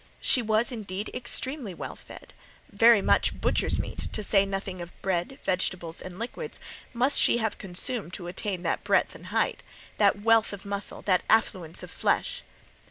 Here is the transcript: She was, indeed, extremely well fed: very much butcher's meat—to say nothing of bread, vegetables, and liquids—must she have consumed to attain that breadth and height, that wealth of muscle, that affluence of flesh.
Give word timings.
She 0.19 0.41
was, 0.41 0.71
indeed, 0.71 1.11
extremely 1.13 1.75
well 1.75 1.95
fed: 1.95 2.33
very 2.71 3.03
much 3.03 3.39
butcher's 3.39 3.77
meat—to 3.77 4.23
say 4.23 4.47
nothing 4.47 4.81
of 4.81 4.99
bread, 5.03 5.37
vegetables, 5.43 6.01
and 6.01 6.17
liquids—must 6.17 7.19
she 7.19 7.37
have 7.37 7.59
consumed 7.59 8.11
to 8.13 8.25
attain 8.25 8.63
that 8.63 8.83
breadth 8.83 9.13
and 9.13 9.27
height, 9.27 9.61
that 9.99 10.19
wealth 10.19 10.53
of 10.53 10.65
muscle, 10.65 11.03
that 11.03 11.21
affluence 11.29 11.83
of 11.83 11.91
flesh. 11.91 12.41